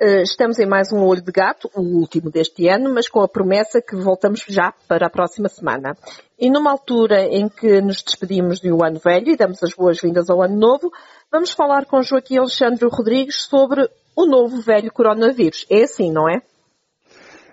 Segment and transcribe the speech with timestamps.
[0.00, 3.26] Eh, estamos em mais um Olho de Gato, o último deste ano, mas com a
[3.26, 5.96] promessa que voltamos já para a próxima semana.
[6.38, 10.40] E numa altura em que nos despedimos do ano velho e damos as boas-vindas ao
[10.40, 10.92] ano novo,
[11.32, 15.66] vamos falar com Joaquim Alexandre Rodrigues sobre o novo velho coronavírus.
[15.68, 16.42] É assim, não é?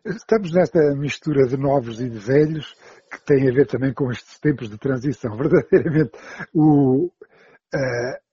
[0.05, 2.75] Estamos nesta mistura de novos e de velhos
[3.11, 5.33] que tem a ver também com estes tempos de transição.
[5.35, 6.11] Verdadeiramente,
[6.53, 8.24] o, uh,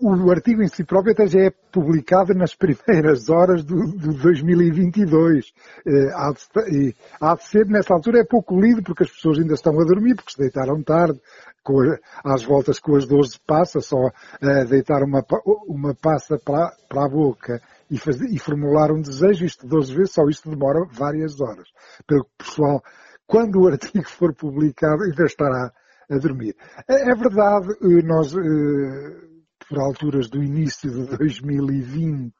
[0.00, 5.52] o, artigo em si próprio até já é publicado nas primeiras horas do, do 2022.
[5.86, 9.54] Eh, há, de, há de ser, nessa altura, é pouco lido porque as pessoas ainda
[9.54, 11.20] estão a dormir, porque se deitaram tarde,
[11.62, 11.80] com
[12.24, 14.08] às voltas com as dores de passa, só
[14.40, 15.22] eh, deitar uma,
[15.66, 17.60] uma passa para, a boca
[17.90, 21.68] e, fazer, e formular um desejo, isto 12 vezes, só isto demora várias horas.
[22.06, 22.82] Pelo que pessoal,
[23.26, 25.72] quando o artigo for publicado, ainda estará
[26.10, 26.56] a dormir.
[26.88, 29.27] É, é verdade, eh, nós eh,
[29.68, 32.32] por alturas do início de 2020,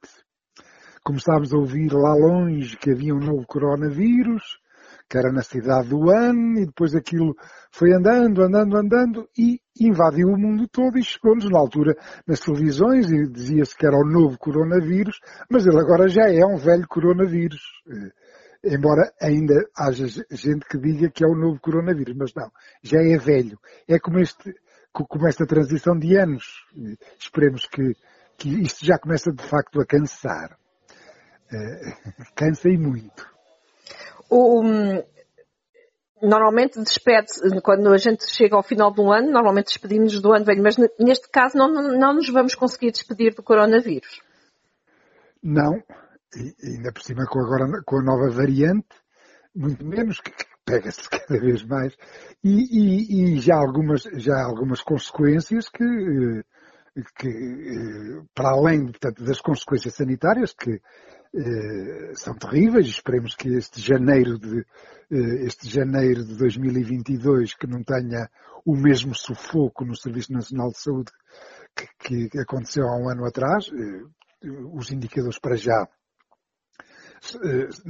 [1.03, 4.43] começámos a ouvir lá longe que havia um novo coronavírus,
[5.07, 7.35] que era na cidade do ano, e depois aquilo
[7.71, 11.95] foi andando, andando, andando, e invadiu o mundo todo e chegou-nos na altura
[12.27, 16.57] nas televisões e dizia-se que era o novo coronavírus, mas ele agora já é um
[16.57, 17.61] velho coronavírus.
[17.87, 22.51] Eh, embora ainda haja gente que diga que é o novo coronavírus, mas não,
[22.83, 23.57] já é velho.
[23.87, 24.53] É como este,
[24.91, 26.65] com esta transição de anos.
[27.19, 27.95] Esperemos que,
[28.37, 30.57] que isto já começa de facto a cansar.
[31.51, 33.27] Uh, cansa e muito.
[34.29, 34.61] O,
[36.21, 40.61] normalmente despede-se, quando a gente chega ao final um ano, normalmente despedimos do ano velho,
[40.61, 44.21] mas neste caso não, não nos vamos conseguir despedir do coronavírus.
[45.41, 45.81] Não,
[46.35, 48.87] e ainda por cima com, agora, com a nova variante,
[49.55, 50.31] muito menos, que,
[50.69, 51.95] pega-se cada vez mais.
[52.43, 56.43] E, e, e, já algumas já algumas consequências que
[57.17, 60.81] que para além portanto, das consequências sanitárias que
[61.33, 64.65] eh, são terríveis esperemos que este janeiro de
[65.11, 68.27] eh, este janeiro de 2022 que não tenha
[68.65, 71.11] o mesmo sufoco no Serviço Nacional de Saúde
[71.99, 75.98] que, que aconteceu há um ano atrás eh, os indicadores para já eh,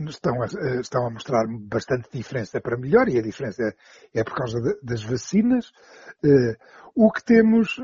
[0.07, 3.73] estão a, eh, estão a mostrar bastante diferença para melhor e a diferença
[4.13, 5.71] é, por causa de, das vacinas.
[6.23, 6.55] Eh,
[6.95, 7.79] o que temos,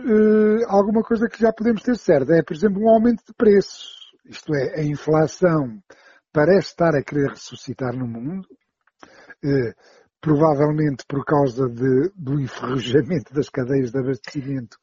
[0.67, 4.11] alguma coisa que já podemos ter certo, é, por exemplo, um aumento de preços.
[4.25, 5.79] Isto é, a inflação
[6.33, 8.45] parece estar a querer ressuscitar no mundo,
[10.19, 14.77] provavelmente por causa de, do enferrujamento das cadeias de abastecimento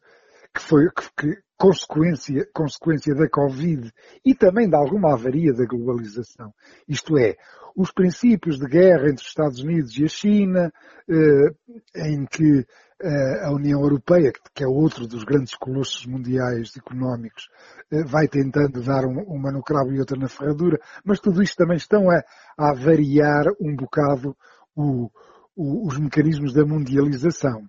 [0.55, 3.89] que foi que, consequência, consequência da Covid
[4.27, 6.53] e também de alguma avaria da globalização.
[6.89, 7.37] Isto é,
[7.77, 10.73] os princípios de guerra entre os Estados Unidos e a China,
[11.09, 11.55] eh,
[11.95, 12.67] em que
[13.01, 17.49] eh, a União Europeia, que é outro dos grandes colossos mundiais económicos,
[17.93, 21.77] eh, vai tentando dar uma no cravo e outra na ferradura, mas tudo isto também
[21.77, 22.25] estão a,
[22.59, 24.37] a variar um bocado
[24.75, 25.09] o,
[25.55, 27.65] o, os mecanismos da mundialização.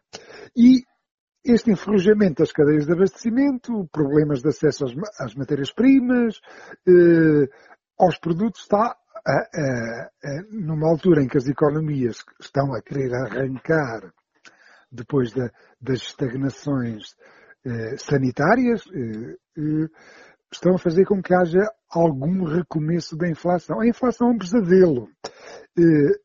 [0.57, 0.81] E
[1.45, 4.85] este enferrujamento das cadeias de abastecimento, problemas de acesso
[5.19, 6.39] às, matérias-primas,
[6.87, 7.49] eh,
[7.99, 8.95] aos produtos, está
[9.25, 14.13] a, a, a, numa altura em que as economias estão a querer arrancar
[14.91, 15.49] depois da,
[15.81, 17.15] das estagnações
[17.65, 19.87] eh, sanitárias, eh, eh,
[20.51, 23.81] estão a fazer com que haja algum recomeço da inflação.
[23.81, 25.09] A inflação é um pesadelo.
[25.77, 26.19] Eh,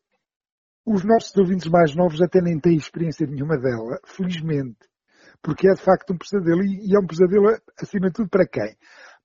[0.87, 4.89] os nossos ouvintes mais novos até nem têm experiência nenhuma dela, felizmente
[5.43, 7.49] porque é de facto um pesadelo e é um pesadelo
[7.81, 8.77] acima de tudo para quem?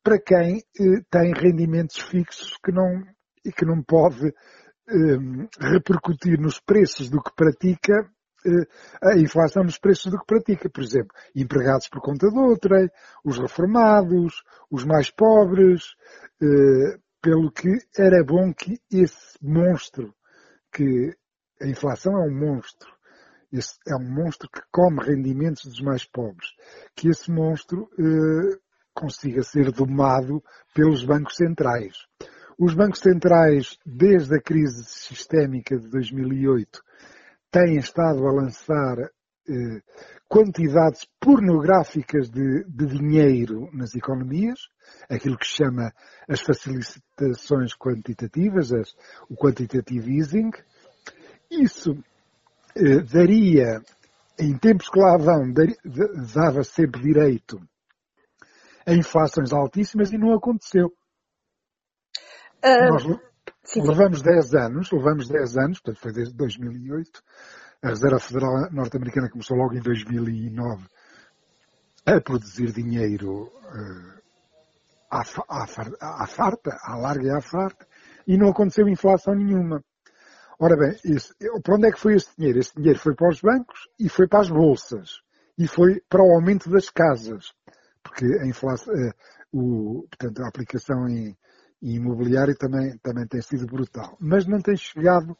[0.03, 3.03] Para quem eh, tem rendimentos fixos que não,
[3.45, 5.17] e que não pode eh,
[5.59, 8.09] repercutir nos preços do que pratica
[8.45, 8.67] eh,
[9.01, 10.69] a inflação nos preços do que pratica.
[10.69, 12.91] Por exemplo, empregados por conta de outra,
[13.23, 15.81] os reformados, os mais pobres,
[16.41, 20.13] eh, pelo que era bom que esse monstro,
[20.73, 21.15] que
[21.61, 22.91] a inflação é um monstro,
[23.53, 26.49] esse é um monstro que come rendimentos dos mais pobres.
[26.95, 28.57] Que esse monstro eh,
[28.93, 30.43] consiga ser domado
[30.73, 31.93] pelos bancos centrais.
[32.59, 36.81] Os bancos centrais, desde a crise sistémica de 2008,
[37.51, 39.81] têm estado a lançar eh,
[40.27, 44.59] quantidades pornográficas de, de, dinheiro nas economias,
[45.07, 45.93] aquilo que chama
[46.27, 48.95] as facilitações quantitativas, as,
[49.29, 50.49] o quantitative easing.
[51.51, 52.03] Isso
[53.11, 53.81] daria,
[54.39, 55.53] em tempos que lá vão,
[56.33, 57.59] dava sempre direito
[58.85, 60.87] a inflações altíssimas e não aconteceu.
[62.63, 63.03] Uh, Nós
[63.63, 67.21] sim, levamos 10 anos, levamos 10 anos, portanto foi desde 2008,
[67.81, 70.85] a Reserva Federal Norte-Americana começou logo em 2009
[72.05, 74.21] a produzir dinheiro uh,
[75.09, 77.87] à, à, à farta, à larga e à farta,
[78.27, 79.83] e não aconteceu inflação nenhuma.
[80.59, 81.33] Ora bem, esse,
[81.63, 82.59] para onde é que foi esse dinheiro?
[82.59, 85.21] Esse dinheiro foi para os bancos e foi para as bolsas.
[85.57, 87.53] E foi para o aumento das casas.
[88.01, 89.11] Porque a inflação, eh,
[89.51, 91.37] o, portanto, a aplicação em,
[91.81, 94.17] em imobiliário também, também tem sido brutal.
[94.19, 95.37] Mas não tem chegado,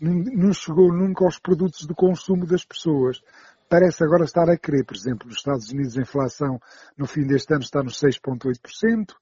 [0.00, 3.20] não, chegou nunca aos produtos de consumo das pessoas
[3.68, 4.84] parece agora estar a querer.
[4.84, 6.60] Por exemplo, nos Estados Unidos a inflação
[6.96, 9.14] no fim deste ano está nos 6,8%,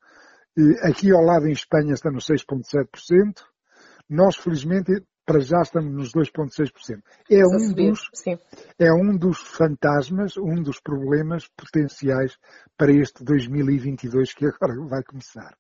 [0.83, 3.43] aqui ao lado em Espanha está nos 6,7%,
[4.09, 7.01] nós felizmente para já estamos nos 2,6%.
[7.31, 8.11] É um, dos,
[8.79, 12.37] é um dos fantasmas, um dos problemas potenciais
[12.77, 15.57] para este 2022 que agora vai começar.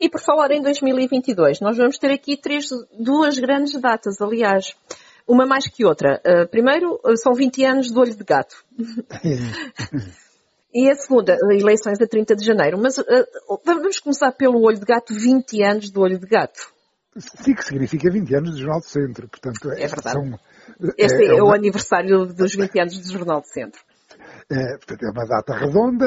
[0.00, 2.66] E por falar em 2022, nós vamos ter aqui três,
[2.98, 4.76] duas grandes datas, aliás
[5.28, 6.22] uma mais que outra.
[6.24, 8.64] Uh, primeiro, são 20 anos de olho de gato.
[10.72, 12.78] e a segunda, eleições a 30 de janeiro.
[12.78, 13.04] Mas uh,
[13.62, 16.72] vamos começar pelo olho de gato, 20 anos de olho de gato.
[17.18, 19.28] Que significa 20 anos do Jornal do Centro.
[19.28, 20.12] Portanto, é verdade.
[20.12, 20.38] São,
[20.96, 21.52] este é, é, é uma...
[21.52, 23.80] o aniversário dos 20 anos do Jornal do Centro.
[24.50, 26.06] É, portanto, é uma data redonda,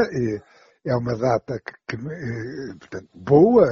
[0.86, 2.04] é uma data que, que
[2.80, 3.68] portanto, boa,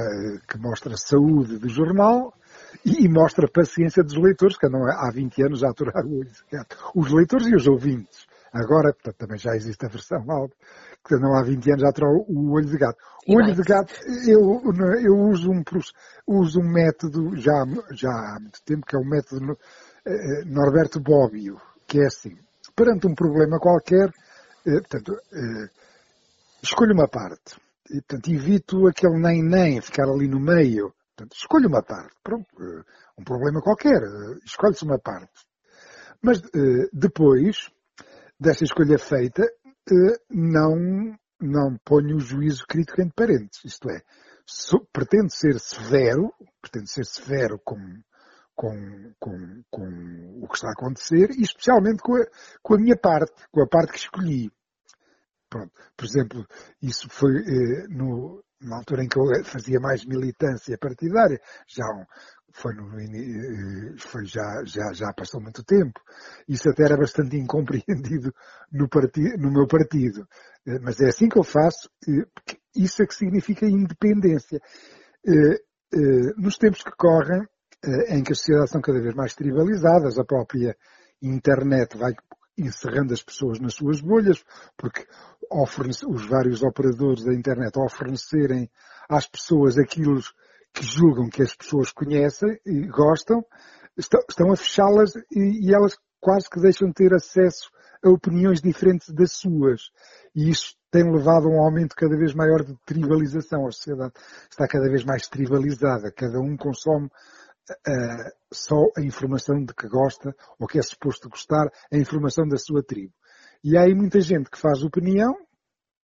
[0.48, 2.32] que mostra a saúde do jornal,
[2.84, 6.22] e, mostra a paciência dos leitores, que andam há 20 anos a aturar o.
[6.94, 8.26] Os leitores e os ouvintes.
[8.52, 10.56] Agora, portanto, também já existe a versão áudio,
[11.06, 12.98] que andam há 20 anos a aturar o olho de gato.
[13.28, 13.94] O olho de gato,
[14.26, 14.60] eu,
[15.04, 15.62] eu uso, um,
[16.26, 19.56] uso um método já, já há muito tempo, que é o método
[20.04, 22.36] eh, Norberto Bobbio, que é assim,
[22.74, 24.08] perante um problema qualquer,
[24.66, 25.68] eh, portanto, eh,
[26.62, 27.56] escolho uma parte.
[27.88, 30.92] E, portanto, evito aquele nem-nem, ficar ali no meio.
[31.14, 32.14] Portanto, escolha uma parte.
[32.22, 32.82] Pronto, eh,
[33.18, 35.46] um problema qualquer, eh, escolhe-se uma parte.
[36.22, 37.70] Mas eh, depois
[38.40, 39.42] dessa escolha feita,
[40.30, 43.64] não, não ponho o juízo crítico entre parentes.
[43.64, 44.02] Isto é,
[44.92, 46.32] pretendo ser severo,
[46.62, 47.76] pretendo ser severo com,
[48.54, 52.26] com, com, com o que está a acontecer e especialmente com a,
[52.62, 54.50] com a minha parte, com a parte que escolhi.
[55.48, 55.72] Pronto.
[55.96, 56.46] Por exemplo,
[56.80, 61.84] isso foi eh, no, na altura em que eu fazia mais militância partidária, já
[62.52, 66.00] foi, no, eh, foi já, já, já passou muito tempo.
[66.48, 68.32] Isso até era bastante incompreendido
[68.72, 70.26] no, partido, no meu partido.
[70.66, 72.26] Eh, mas é assim que eu faço, eh,
[72.74, 74.60] isso é que significa independência.
[76.36, 77.42] Nos tempos que correm,
[78.08, 80.76] em que as sociedades são cada vez mais tribalizadas, a própria
[81.20, 82.14] internet vai
[82.56, 84.42] encerrando as pessoas nas suas bolhas,
[84.76, 85.04] porque
[85.50, 88.70] os vários operadores da internet ao fornecerem
[89.08, 90.20] às pessoas aquilo
[90.72, 93.44] que julgam que as pessoas conhecem e gostam,
[93.96, 97.70] estão, a fechá-las e, e, elas quase que deixam de ter acesso
[98.02, 99.90] a opiniões diferentes das suas.
[100.34, 103.66] E isso tem levado a um aumento cada vez maior de tribalização.
[103.66, 104.12] A sociedade
[104.50, 106.12] está cada vez mais tribalizada.
[106.12, 111.70] Cada um consome uh, só a informação de que gosta ou que é suposto gostar,
[111.92, 113.12] a informação da sua tribo.
[113.62, 115.34] E há aí muita gente que faz opinião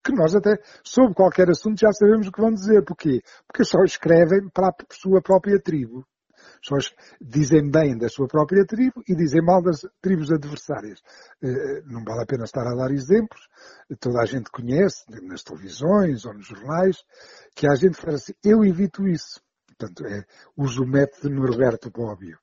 [0.06, 2.84] que nós até, sobre qualquer assunto, já sabemos o que vão dizer.
[2.84, 3.20] Porquê?
[3.46, 6.06] Porque só escrevem para a sua própria tribo.
[6.62, 6.76] Só
[7.20, 11.00] dizem bem da sua própria tribo e dizem mal das tribos adversárias.
[11.42, 13.40] Eh, não vale a pena estar a dar exemplos.
[14.00, 16.96] Toda a gente conhece, nas televisões ou nos jornais,
[17.54, 19.40] que há gente que fala assim, eu evito isso.
[19.66, 20.24] Portanto, é,
[20.56, 22.38] uso o método Norberto Bobbio.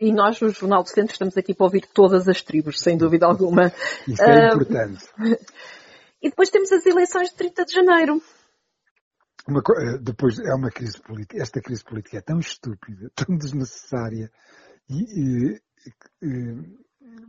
[0.00, 3.26] E nós, no Jornal do Centro, estamos aqui para ouvir todas as tribos, sem dúvida
[3.26, 3.72] alguma.
[4.08, 5.04] Isso é uh, importante.
[6.22, 8.22] E depois temos as eleições de 30 de janeiro.
[9.48, 11.42] Uma, eh, depois é uma crise política.
[11.42, 14.30] Esta crise política é tão estúpida, tão desnecessária
[14.88, 15.60] e, e,
[16.22, 16.82] e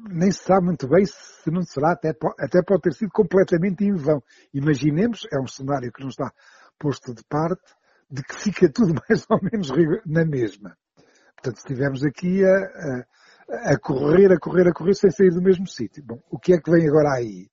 [0.10, 2.10] nem se sabe muito bem se não será, até,
[2.40, 4.22] até pode ter sido completamente em vão.
[4.54, 6.32] Imaginemos, é um cenário que não está
[6.78, 7.74] posto de parte,
[8.10, 9.70] de que fica tudo mais ou menos
[10.06, 10.78] na mesma.
[11.36, 15.68] Portanto, estivemos aqui a, a, a, correr, a correr, a correr sem sair do mesmo
[15.68, 16.04] sítio.
[16.06, 17.50] Bom, o que é que vem agora aí?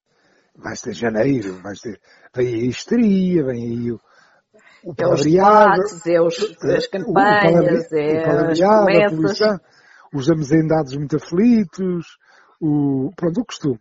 [0.62, 2.00] Vai ser janeiro, vai ser,
[2.34, 4.00] vem aí a histeria, vem aí o,
[4.84, 8.18] o palavreado, é os debates, é os, as campanhas, é
[8.50, 9.60] as promessas.
[10.12, 12.18] Os amezendados muito aflitos,
[12.60, 13.78] o, pronto, o costume.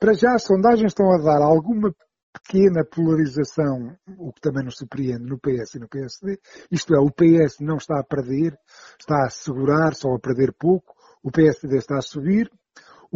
[0.00, 1.94] Para já as sondagens estão a dar alguma
[2.42, 6.38] pequena polarização, o que também nos surpreende no PS e no PSD.
[6.70, 8.56] Isto é, o PS não está a perder,
[8.98, 10.94] está a segurar, só a perder pouco.
[11.22, 12.50] O PSD está a subir.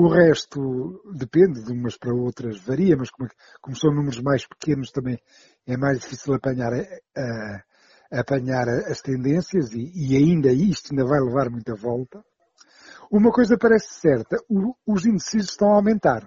[0.03, 3.29] O resto depende de umas para outras, varia, mas como,
[3.61, 5.21] como são números mais pequenos também
[5.67, 6.81] é mais difícil apanhar, a,
[7.21, 12.25] a, apanhar as tendências e, e, ainda isto ainda vai levar muita volta.
[13.11, 16.27] Uma coisa parece certa, o, os indecisos estão a aumentar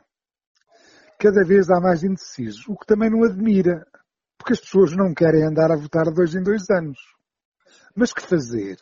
[1.17, 3.87] cada vez há mais indecisos, o que também não admira,
[4.37, 6.99] porque as pessoas não querem andar a votar dois em dois anos.
[7.95, 8.77] Mas que fazer?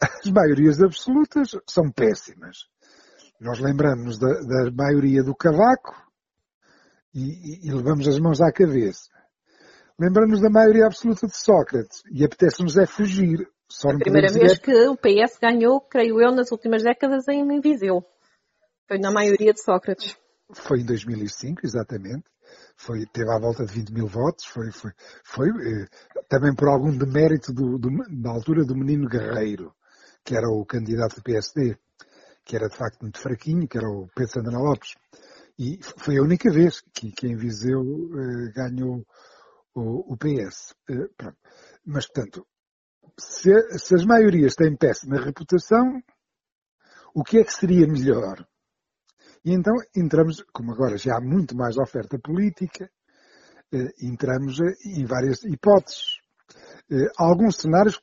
[0.00, 2.70] As maiorias absolutas são péssimas.
[3.40, 5.94] Nós lembramos da, da maioria do Cavaco
[7.14, 9.10] e, e, e levamos as mãos à cabeça.
[9.98, 13.48] Lembramos da maioria absoluta de Sócrates e apetece-nos é fugir.
[13.70, 18.02] Só a primeira vez que o PS ganhou, creio eu, nas últimas décadas em Viseu.
[18.88, 20.16] Foi na maioria de Sócrates.
[20.52, 22.24] Foi em 2005, exatamente.
[22.76, 24.46] Foi, teve à volta de 20 mil votos.
[24.46, 24.90] Foi, foi,
[25.22, 25.86] foi eh,
[26.28, 27.90] também por algum demérito do, do,
[28.22, 29.74] da altura do menino Guerreiro,
[30.24, 31.76] que era o candidato do PSD,
[32.48, 34.94] que era de facto muito fraquinho, que era o Pedro Santana Lopes.
[35.58, 39.04] E foi a única vez que, que em Viseu eh, ganhou
[39.74, 40.74] o, o PS.
[40.88, 41.34] Eh,
[41.84, 42.46] Mas, portanto,
[43.20, 46.02] se, se, as maiorias têm péssima reputação,
[47.14, 48.46] o que é que seria melhor?
[49.44, 52.90] E então entramos, como agora já há muito mais oferta política,
[53.74, 56.16] eh, entramos em várias hipóteses.
[56.90, 58.00] Eh, alguns cenários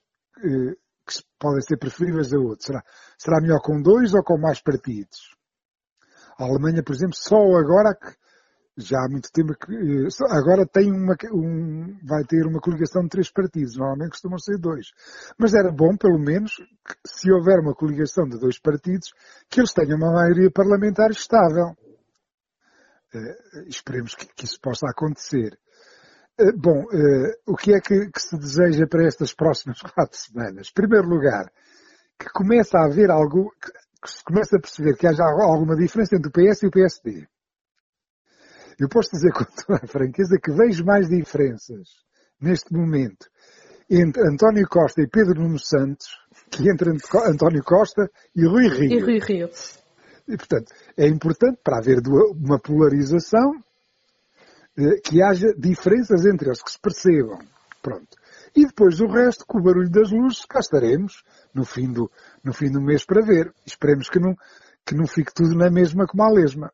[1.05, 2.65] que podem ser preferíveis a outros.
[2.65, 2.83] Será,
[3.17, 5.35] será melhor com dois ou com mais partidos?
[6.37, 8.13] A Alemanha, por exemplo, só agora que
[8.77, 13.09] já há muito tempo que eh, agora tem uma, um, vai ter uma coligação de
[13.09, 14.87] três partidos, normalmente costumam ser dois.
[15.37, 19.13] Mas era bom, pelo menos, que, se houver uma coligação de dois partidos,
[19.49, 21.75] que eles tenham uma maioria parlamentar estável.
[23.13, 25.57] Uh, esperemos que, que, isso possa acontecer.
[26.39, 30.69] Uh, bom, uh, o que é que, que, se deseja para estas próximas quatro semanas?
[30.69, 31.51] Em primeiro lugar,
[32.19, 36.29] que comece a haver algo, que, se comece a perceber que haja alguma diferença entre
[36.29, 37.27] o PS e o PSD
[38.79, 41.87] eu posso dizer com toda a franqueza que vejo mais diferenças
[42.39, 43.27] neste momento
[43.89, 46.07] entre António Costa e Pedro Nuno Santos
[46.49, 48.91] que entre António Costa e Rui Rio.
[48.91, 49.49] E Rui Rio.
[50.27, 53.61] E, portanto, é importante para haver uma polarização eh,
[55.03, 57.39] que haja diferenças entre eles, que se percebam.
[57.81, 58.17] Pronto.
[58.55, 62.09] E depois o resto, com o barulho das luzes, cá estaremos no fim do,
[62.43, 63.53] no fim do mês para ver.
[63.65, 64.35] Esperemos que não,
[64.85, 66.71] que não fique tudo na mesma como a lesma.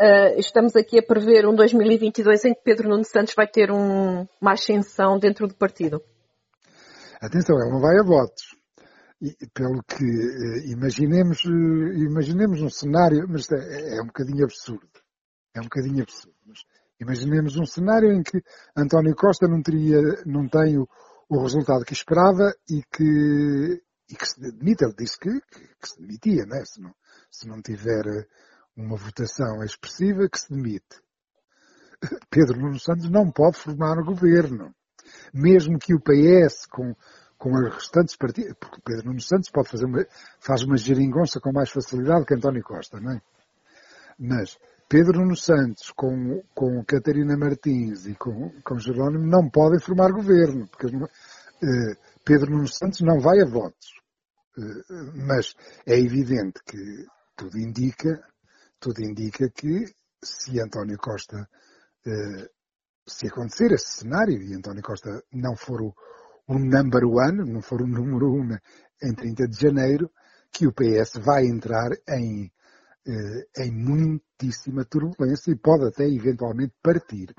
[0.00, 4.26] Uh, estamos aqui a prever um 2022 em que Pedro Nuno Santos vai ter um,
[4.40, 6.00] uma ascensão dentro do partido.
[7.20, 8.56] Atenção, ele não vai a votos.
[9.20, 14.88] E, pelo que uh, imaginemos, uh, imaginemos um cenário, mas é, é, um bocadinho absurdo.
[15.52, 16.36] É um bocadinho absurdo.
[16.46, 16.60] Mas
[17.00, 18.42] imaginemos um cenário em que
[18.76, 20.88] António Costa não teria, não tem o,
[21.28, 24.84] o resultado que esperava e que, e que se demite.
[24.84, 26.64] Ele disse que, que, que se demitia, né?
[26.64, 26.94] se, não,
[27.30, 28.26] se não tiver
[28.76, 31.02] uma votação expressiva que se demite.
[32.30, 34.74] Pedro Nuno Santos não pode formar o governo.
[35.32, 36.94] Mesmo que o PS, com,
[37.36, 40.04] com as restantes partidas, porque Pedro Nuno Santos pode fazer uma,
[40.38, 43.22] faz uma geringonça com mais facilidade que António Costa, não é?
[44.18, 50.10] Mas Pedro Nuno Santos com, com Catarina Martins e com, com Jerónimo não podem formar
[50.12, 51.08] governo, porque uh,
[52.24, 53.88] Pedro Nuno Santos não vai a votos.
[54.56, 55.54] Uh, mas
[55.86, 58.20] é evidente que tudo indica
[58.80, 59.86] tudo indica que
[60.22, 61.48] se António Costa,
[62.06, 62.50] eh,
[63.06, 65.94] se acontecer esse cenário e António Costa não for o,
[66.46, 68.56] o number one, não for o número um
[69.02, 70.10] em 30 de janeiro,
[70.52, 72.50] que o PS vai entrar em, eh,
[73.56, 77.34] em muitíssima turbulência e pode até eventualmente partir.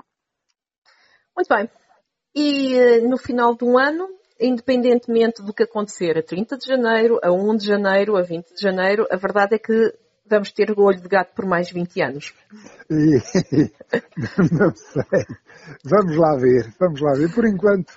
[1.36, 1.70] Muito bem.
[2.34, 4.08] E eh, no final do ano,
[4.40, 8.60] independentemente do que acontecer a 30 de janeiro, a 1 de janeiro, a 20 de
[8.60, 9.94] janeiro, a verdade é que
[10.26, 12.34] vamos ter o olho de gato por mais 20 anos?
[12.90, 15.26] não sei.
[15.84, 17.34] Vamos lá ver, vamos lá ver.
[17.34, 17.92] Por enquanto,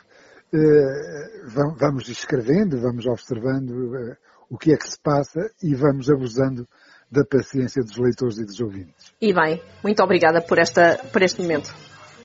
[0.54, 4.18] eh, vamos escrevendo, vamos observando eh,
[4.50, 6.68] o que é que se passa e vamos abusando
[7.14, 9.14] da paciência dos leitores e dos ouvintes.
[9.22, 11.72] E bem, muito obrigada por, esta, por este momento.